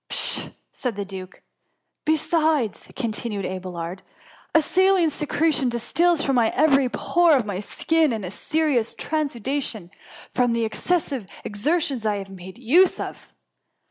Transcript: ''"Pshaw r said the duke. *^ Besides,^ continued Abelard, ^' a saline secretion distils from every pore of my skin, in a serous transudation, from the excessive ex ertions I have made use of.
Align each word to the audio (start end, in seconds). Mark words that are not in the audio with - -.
''"Pshaw 0.09 0.45
r 0.47 0.51
said 0.71 0.95
the 0.95 1.05
duke. 1.05 1.43
*^ 1.99 2.01
Besides,^ 2.05 2.95
continued 2.95 3.45
Abelard, 3.45 4.01
^' 4.05 4.35
a 4.55 4.59
saline 4.63 5.11
secretion 5.11 5.69
distils 5.69 6.23
from 6.25 6.39
every 6.39 6.89
pore 6.89 7.35
of 7.35 7.45
my 7.45 7.59
skin, 7.59 8.11
in 8.11 8.23
a 8.23 8.31
serous 8.31 8.95
transudation, 8.95 9.91
from 10.31 10.53
the 10.53 10.65
excessive 10.65 11.27
ex 11.45 11.61
ertions 11.67 12.03
I 12.03 12.15
have 12.15 12.31
made 12.31 12.57
use 12.57 12.99
of. 12.99 13.31